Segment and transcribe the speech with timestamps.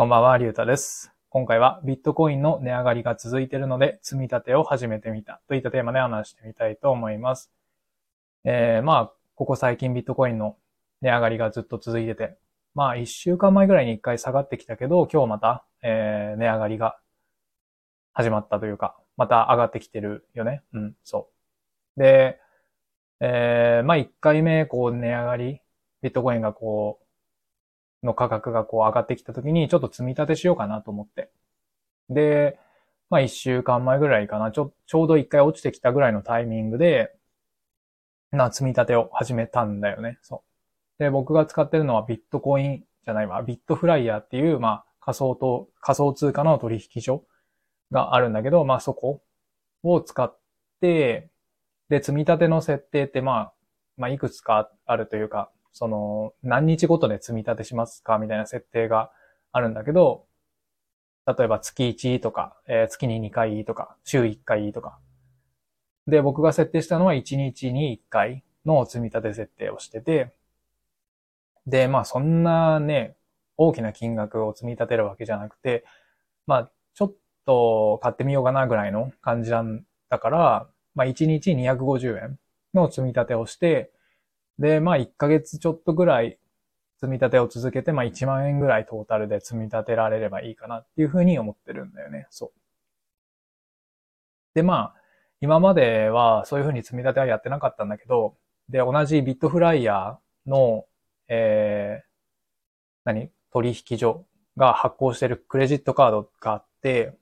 [0.00, 1.12] こんばんは、りゅうたです。
[1.28, 7.50] 今回はビットコインの値上がりが続いているので、積み立てを始めてみたといったテーマで話してみたいと思います。
[8.44, 10.56] えー、まあ、ここ最近ビットコインの
[11.00, 12.38] 値上がりがずっと続いてて、
[12.76, 17.00] まあ、一週間前ぐらいに一回下がってきたけど、今日また、えー、値上がりが
[18.12, 20.62] 始まったというか、また上がってきてるよね。
[20.74, 21.28] うん、そ
[21.96, 22.00] う。
[22.00, 22.38] で、
[23.18, 25.60] えー、まあ、一回目、こう、値上がり、
[26.02, 27.07] ビットコインがこう、
[28.02, 31.30] の価格がこう上がってきた時にちょっと積み立てしようかなと思って。
[32.10, 32.58] で、
[33.10, 37.14] まあ一週間前ぐらいかな、ちょ、ちょうど一回落ちてきたぐらいのタイミングで、
[38.30, 40.18] な、積み立てを始めたんだよね。
[40.22, 40.44] そ
[40.98, 41.02] う。
[41.02, 47.24] で、僕が使ってるのはビットコインじゃないわ、ビットフライヤーっていう、まあ仮想と、仮想通貨の取引所
[47.90, 49.22] があるんだけど、まあそこ
[49.82, 50.36] を使っ
[50.80, 51.30] て、
[51.88, 53.52] で、積み立ての設定ってまあ、
[53.96, 59.12] まあいくつかあるというか、その、何日ごとで積み立てしますかみたいな設定が
[59.52, 60.26] あるんだけど、
[61.24, 64.98] 例えば月1とか、えー月に2回とか、週1回とか。
[66.08, 70.34] で、僕が設定したのは1日に1回の積み立て設定をしてて、
[71.64, 73.14] で、まあそんなね、
[73.56, 75.84] 大きな金額を積み立てるわけじゃなくて、
[76.48, 77.14] まあちょっ
[77.46, 82.38] と買ってみようかなぐらいの感じなんだから、まあ1日250円
[82.74, 83.92] の積み立てをして、
[84.58, 86.38] で、まあ1ヶ月ちょっとぐらい
[87.00, 92.26] 積み立てを続けて、まあ1万円ぐらいトータルで積み立てられればいいかなっていうふうに思ってるんだよね。
[92.30, 92.52] そう。
[94.54, 94.94] で、まあ、
[95.40, 98.36] 今まではそういうふうに積み立てはやってなかったんだけど、
[98.68, 100.84] で、同じビットフライヤーの、
[101.28, 102.06] えー、
[103.04, 103.30] 何？
[103.50, 107.14] 取引所が発行してるクレジットカードがあって、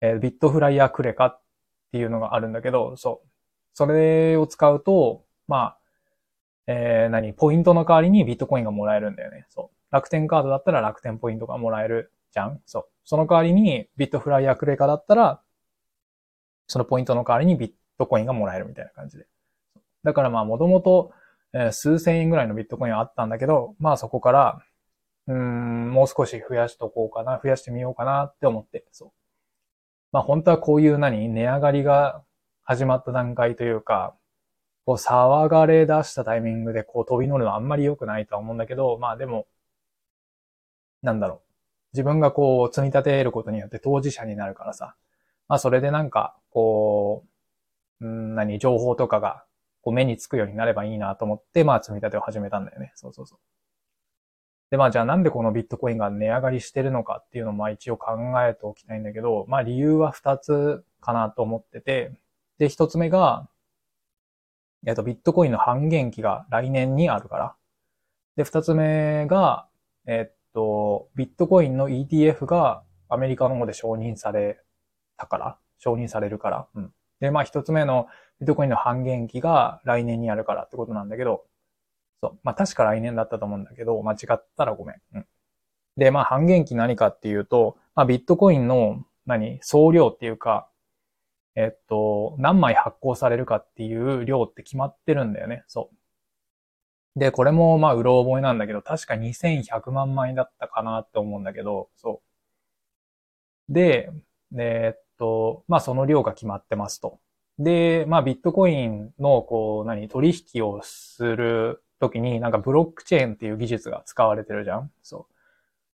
[0.00, 1.40] えービットフライヤークレカっ
[1.92, 3.28] ていうのがあるんだけど、そう。
[3.74, 5.78] それを使うと、まあ、
[6.66, 7.34] えー、何？
[7.34, 9.46] ポイントの代わりにビットコインがもらえるんだよね。
[9.50, 9.92] そう。
[9.92, 12.86] 楽天カードだったら楽天ポイントがもらえるじゃんそう。
[13.04, 15.40] その代わりにビットフライヤークレカだったら、
[16.66, 19.26] そのポイントの代わりにビットコインがもらえるみたいな感じで。
[20.02, 21.12] だからまあ、もともと、
[21.52, 24.62] え数千円ぐらいのビットコインはあったんだけど、まあそこから、
[25.28, 29.12] うん、もう少し増やしとこうかな、増やしてみようかなって思って、そう。
[30.10, 31.28] まあ本当はこういう何？
[31.28, 32.22] 値上がりが
[32.64, 34.14] 始まった段階というか、
[34.86, 39.46] こう騒がれ出したタイミングでこう飛び乗るのはあんまり良くないとは思うんだけど、まあでも、
[41.02, 41.40] なんだろう。
[41.94, 44.96] 自分がこう積み立てることによって当事者になるからさ。
[45.48, 47.24] まあそれでなんか、こ
[48.00, 49.44] う、ん、何、情報とかが
[49.82, 52.92] こう目につくようになればいいなと思って、まあ積み立てを始めたんだよね。
[52.94, 53.38] そうそうそう。
[54.70, 58.12] で、まあじゃあなんでこのビットコインが値上がりしてるのかっていうのをまあ一応考
[58.42, 62.12] えておきたいんだけど、まあ理由は二つかなと思ってて、
[62.58, 63.48] で、一つ目が、
[64.86, 67.56] えっと、ビットコインの半減期が来年にあるから。
[68.36, 69.68] で、二つ目が、
[70.06, 74.60] えっと、ビットコインの ETF がアメリカの方で承認され
[75.16, 76.68] たから、承認されるから。
[76.74, 76.92] うん。
[77.20, 78.06] で、まあ一つ目の
[78.40, 81.44] ビットコインの半減期が来年にあるからってことなんだけど、
[82.22, 82.38] そう。
[82.42, 84.96] まあ確か来年だったと思うんだけど、間違ったらごめん。
[85.14, 85.26] うん。
[85.96, 90.68] で、まあ半減期何かっていうと、まあビットコインの何総量っていうか、
[91.56, 95.64] えっと、何枚発行されるかっていう量って決まってるんだよね。
[95.68, 95.96] そう。
[97.16, 102.22] で、これもまあ、うろ覚えなんだけど、確か2100万枚だったかなって思うんだけど、そ
[103.68, 103.72] う。
[103.72, 104.10] で、
[104.58, 107.20] えっと、まあ、その量が決まってますと。
[107.58, 115.34] で、まあ、ビットコインの、こう、何、取引をするときに、なんかブロックチェーンっていう技術が使われてるじゃんそう。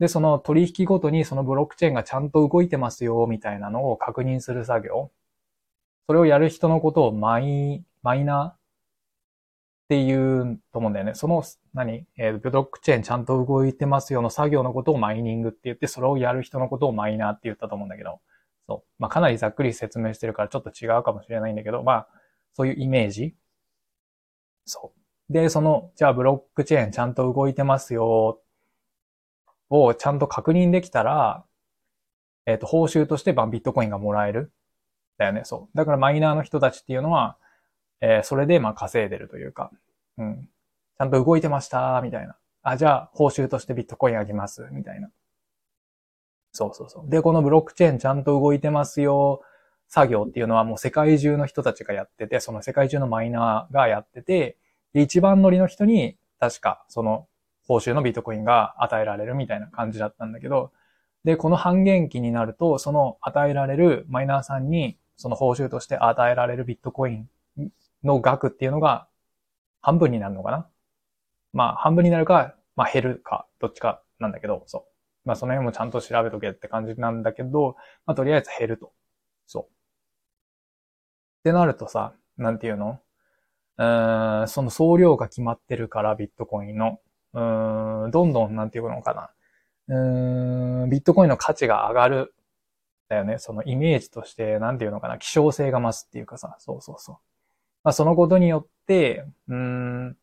[0.00, 5.12] で、その取引ごとにそのブロックチェーンがちゃんと動いてますよ、みたいなのを確認する作業。
[6.06, 8.56] それをやる人のことをマイ、マイナーっ
[9.88, 11.14] ていうと思うんだよね。
[11.14, 11.42] その、
[11.74, 12.06] 何？
[12.16, 18.20] えーブロックチェーンちゃんと動いてますよの作業のことをマイニングって言って、それをやる人のことをマイナーって言ったと思うんだけど。
[18.66, 18.92] そう。
[18.98, 22.08] まあ、かなりざっくり説明してるからちょっと違うかもしれないんだけど、まあ、
[22.54, 23.34] そういうイメージ。
[24.64, 24.92] そ
[25.28, 25.32] う。
[25.32, 28.40] で、その、じゃあブロックチェーンちゃんと動いてますよ
[29.70, 31.44] をちゃんと確認できたら、
[32.46, 34.52] えっ、と、報酬としてまあビットコインがもらえる。
[35.22, 35.76] だよね、そう。
[35.76, 37.36] だからマイナーの人たちっていうのは、
[38.00, 39.70] えーそれでまあ稼いでるというか、
[40.18, 40.48] うん。
[40.98, 42.36] ちゃんと動いてました、みたいな。
[42.62, 45.10] あ、じゃあ報酬としてビットコインあげます、みたいな。
[46.52, 47.10] そうそうそう。
[47.10, 49.42] で、このブロックチェーンちゃんと動いてますよ、
[49.88, 54.56] 作業っていうのはもう世界中の人たちがやってて、その世界中のマイナーがやってて、
[54.92, 57.26] で、一番乗りの人に確かその
[57.66, 60.72] 報酬のビットコインが与えられるみたいな感じだったんだけど、
[61.24, 67.28] で、この半減期になると、その与えられるマイナーさんに、その報酬として与えられるビットコイン
[68.04, 69.06] の額っていうのが
[69.80, 70.68] 半分になるのかな
[71.52, 75.28] まあ、半分になるか、まあ減るか、どっちかなんだけど、そう。
[75.28, 77.76] まあその辺もちゃんと調べとけって感じなんだけど、
[78.06, 78.92] まあとりあえず減ると。
[79.46, 79.64] そう。
[79.64, 79.66] っ
[81.44, 83.00] てなるとさ、なんていうの？
[83.78, 87.00] うーん、その総量が決まってるから、ビットコインの。
[87.34, 89.30] うーん、どんどん、なんていうのかな。
[89.88, 92.34] うーん、ビットコインの価値が上がる。
[93.12, 93.38] だよね。
[93.38, 95.18] そのイメージとして、なんていうのかな。
[95.18, 97.16] 希少性が増すっていうかさ、そうそうそう。
[97.84, 100.16] まあそのことによって、うん、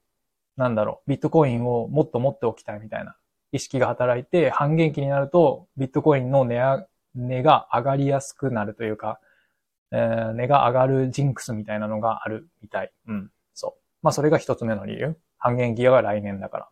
[0.57, 3.15] なんだろう、ビットコインをもっと持っておきたいみたいな
[3.51, 9.19] 意識が働いて、半減期になると、ビットコインの値値が上がりやすくなるというか、
[9.91, 12.91] えー、値が上がるジンクスみたいなのがあるみたい。
[13.07, 13.31] うん。
[13.53, 13.81] そう。
[14.01, 15.15] まあ、それが一つ目の理由。
[15.37, 16.69] 半減期が来年だから。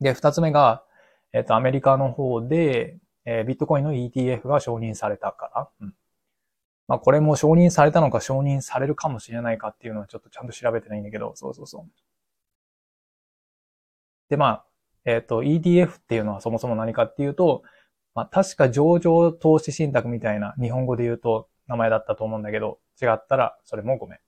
[0.00, 0.84] で、二つ目が、
[1.32, 5.86] えっ、ー、と、アメリカの方で、えー、ビットコインの ETF が承認されたから。
[5.86, 5.94] うん。
[6.88, 11.90] まあ、これも承認されたのか承認されるかもしれないかっていうのはちょっとちゃんと調べてないんだけど、そうそうそう。
[14.28, 14.64] で、まあ、
[15.04, 17.62] えっ、ー、と、ETF っていうのはそもそも何かっていうと、
[18.14, 24.18] まあ、確か上場投資信託みたいな日本語で言うと名前だったと思うんだけど、違ったらそれもごめん。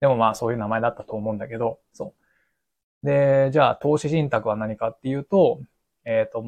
[0.00, 2.14] でもまあそういう名前だったと思うんだけど、そ
[3.02, 3.06] う。
[3.06, 5.60] で、じゃあ投資信託は何かっていうと、
[6.04, 6.42] えっ、ー、と、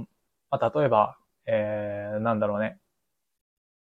[0.50, 2.78] まあ、例えば、えー、なんだろうね。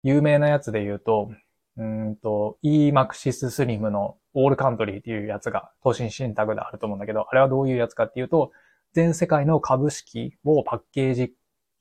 [0.03, 1.31] 有名なやつで言うと、
[1.77, 8.51] うんと、EMAXIS Slim のオールカントリーっていうやつが投資信託であると思うんだけど、あれはどういうやつかっていうと、
[8.93, 11.33] 全世界の株式をパッケージ、ひ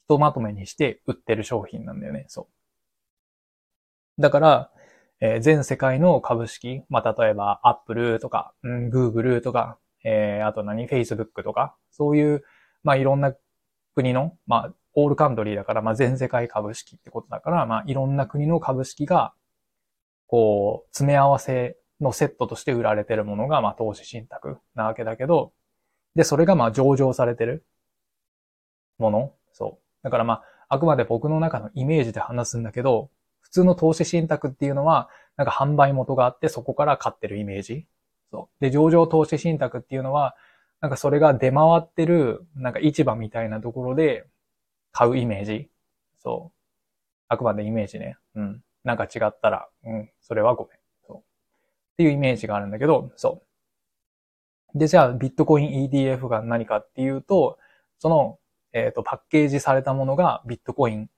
[0.08, 2.24] とまとめにして売ってる商品なんだよね。
[2.28, 2.48] そ
[4.18, 4.22] う。
[4.22, 4.70] だから、
[5.20, 12.44] えー、全世界の株式、まあ、例えば、Apple とか、うん、Google とか、えー、あと何 ?Facebook とか、そういう、
[12.82, 13.34] まあ、いろんな
[13.94, 19.32] 国の、まあ、オールカントリーだから、まあ、全世界株式ってことだから、まあ、いろんな国の株式が、
[20.26, 25.52] こう、詰め合わせのセットとして売られてるものが、まあ、投資信託なわけだけど、
[26.14, 27.64] で、それがまあ上場されてる
[28.98, 29.32] もの。
[29.52, 29.84] そう。
[30.02, 33.10] だからまあ、あくまで僕の中のイメージで話すんだけど、
[33.40, 37.86] 普通の投資信託っていうのは、なんか販売元があってそこから買ってるイメージ。
[38.30, 38.64] そう。
[38.64, 40.36] で、上場投資信託っていうのは、
[40.80, 44.26] なんかそれが出回ってる、なんか市場みたいなところで
[44.92, 45.70] 買うイメージ。
[46.18, 46.58] そう。
[47.28, 48.16] あくまでイメージね。
[48.34, 48.62] うん。
[48.84, 50.78] なんか違ったら、うん、それはごめん。
[51.06, 51.16] そう。
[51.18, 51.22] っ
[51.96, 53.42] ていうイメージがあるんだけど、そ
[54.74, 54.78] う。
[54.78, 57.58] で、じゃあ、ビットコイン ETF が何かっていうと、
[57.98, 58.38] その、
[58.72, 61.10] えっ、ー、と、パッケージされたものがビットコイン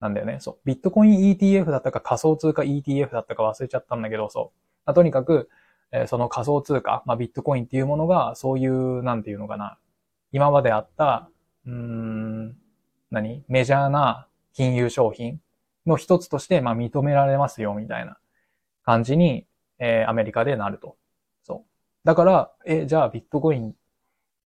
[0.00, 0.38] なんだよね。
[0.40, 0.58] そう。
[0.64, 4.58] ビットコイン ETF だったか仮想通貨 ETF だったか忘れちゃったんだけど、そう。
[4.84, 5.48] まあ、とにかく、
[5.92, 9.78] えー、その仮想通貨、まあ、ビットコインっていうものが、そういう、なんていうのかな。
[10.32, 11.30] 今まであった、
[11.66, 12.56] うーん、
[13.12, 13.44] 何？
[13.48, 15.40] メジャーな金融商品
[15.86, 18.16] の一つとして、まあ、認められますよ、みたいな
[18.84, 19.46] 感じに、
[19.78, 20.96] えー、アメリカでなると。
[21.42, 23.74] そうだから、え、じゃあビットコインっ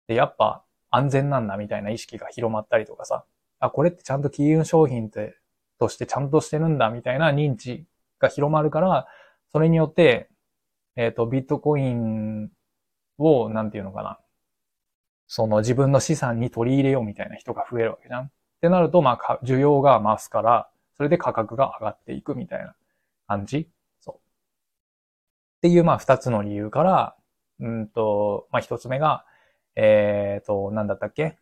[0.09, 3.25] てやっぱ安全なんだみたいな意識が広まったりとかさ、
[3.61, 5.37] あ、これってちゃんと金融商品って、
[5.79, 7.85] としてちゃんとしてるんだみたいな認知
[8.19, 9.07] が広まるから、
[9.53, 10.29] それによって、
[10.97, 12.51] えっ、ー、と、ビットコイン
[13.19, 14.19] を、なんていうのかな。
[15.29, 18.31] その自分の資産に取り入れようみたいな人が増えるわけじゃん。
[18.57, 22.75] ってなると、まあ、需要が増すから、それで価格が上がっていくみたいな
[23.27, 23.69] 感じ
[24.01, 24.15] そう。
[24.17, 24.19] っ
[25.63, 27.17] ていう、まあ、二つの理由から、
[27.61, 29.25] うんと、まあ、一つ目が、
[29.77, 31.39] えっ、ー、と、なんだったっけ？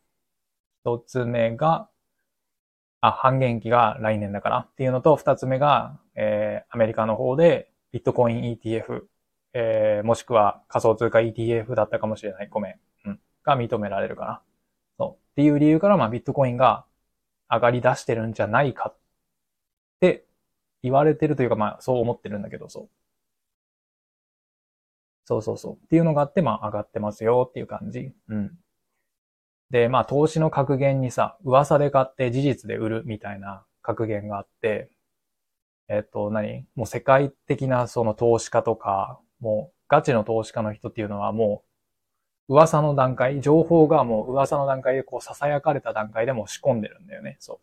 [0.84, 1.88] 一つ目が、
[3.00, 9.02] あ、半減期が来年だからっていうのと、二つ目が、えー、アメリカの方でビットコイン ETF、
[9.52, 12.48] えー、もしくは仮想通貨 ETF だったかもしれない。
[12.50, 12.74] ごめん。
[13.06, 13.20] うん。
[13.44, 14.42] が認められるかな。
[14.98, 15.22] そう。
[15.32, 16.84] っていう理由から、まあ、ビットコインが
[17.50, 18.96] 上がり出してるんじゃないかっ
[20.00, 20.24] て
[20.82, 22.88] 言われてるというか、まあ、そう思ってるんだけど、そう。
[25.26, 25.74] そうそうそう。
[25.76, 28.12] っていうのがあって、まあ上がってますよっていう感じ。
[28.28, 28.58] うん。
[29.70, 34.90] で、まあ投資の格言にさ、噂で買って事実で売るみたいな格言があって、
[35.88, 41.68] えっと何、もう世界的なその投資家とか、もうガチの投資家の人っていうのはもう
[42.48, 47.36] 噂の段階、情報がもう噂の段階でこう囁かれた段階でも仕込んでるんだよね。
[47.40, 47.60] そ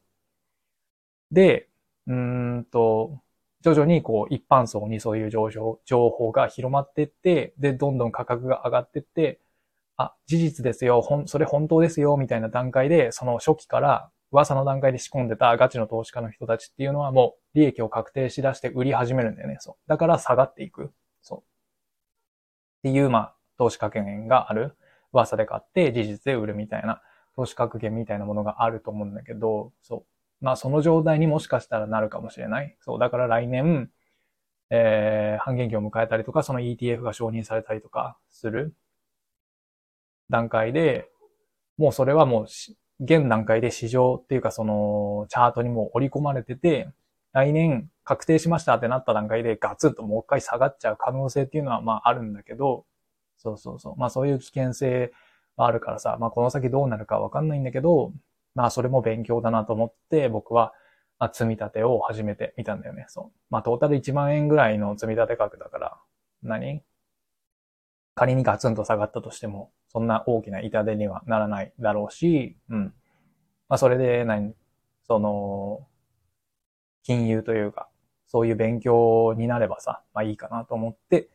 [1.32, 1.36] う。
[1.36, 1.70] で、
[2.08, 3.22] うんと、
[3.62, 9.40] 徐々にこう一般層にそういう情報情報が広まってって、で、どんどん価格が上がってって、
[9.98, 19.58] あ、事実ですよ、ほん、それ本当ですよ、みたいな段階で、その初期から噂の段階で仕込んでたガチの投資家の人たちっていうのはもう利益を確定しだして売り始めるんだよね。
[19.60, 19.76] そう。
[19.88, 20.92] だから下がっていく。
[21.22, 21.40] そう。
[21.40, 21.42] っ
[22.84, 24.76] ていう、まあ、投資格言がある。
[25.14, 27.00] 噂で買って事実で売るみたいな、
[27.36, 29.98] 投資格言みたいなものがあると思うんだけど、そ
[30.42, 30.44] う。
[30.44, 32.76] まあその状態にもしかしたらなるかもしれない。
[32.80, 33.92] そう、だから来年、
[34.72, 38.74] えー、半減期を迎えたりとか、その ETF が承認されたりとかする
[40.32, 41.12] 段階で、
[41.78, 42.46] もうそれはもう
[43.04, 46.90] 現段階で市場っていうかその、チャートにも織り込まれてて、
[47.32, 52.86] 来年確定しましたってなった段階でガツンともう一回下がっちゃう可能性っていうのはまああるんだけど、
[53.42, 53.96] そうそうそう。
[53.98, 55.12] まあそういう危険性
[55.56, 58.14] はあるからさ、まあこの先どうなるかわかんないんだけど、
[58.54, 60.74] まあそれも勉強だなと思って僕は、
[61.18, 63.06] まあ、積み立てを始めてみたんだよね。
[63.08, 63.40] そう。
[63.50, 65.98] まあトータル1万円ぐらいの積み立て額だから、
[66.44, 66.84] 何？
[68.14, 72.94] 仮にガツンと下がったとしても、そんな大きな痛手にはならないだろうし、うん。
[73.70, 74.54] まあそれで何、
[75.08, 75.88] その、
[77.04, 77.88] 金融というか、
[78.28, 81.30] そういう勉強になればさ、まあいいかなと思って、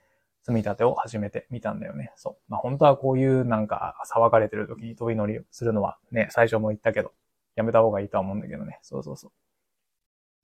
[0.47, 2.13] 積み立てを始めてみたんだよね。
[2.15, 2.43] そう。
[2.47, 7.11] まあ本当はこういうなんか騒がれてる時に飛び乗りするのはね、最初も言ったけど、
[7.57, 8.79] やめた方がいいとは思うんだけどね。
[8.83, 9.33] そうそうそう。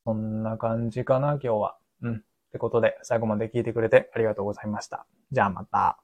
[0.04, 1.76] そんな感じかな、今日は。
[2.02, 2.16] うん。
[2.16, 5.06] ってことで、最後まで聞いてくれてありがとうございました。
[5.30, 6.00] じゃあまた。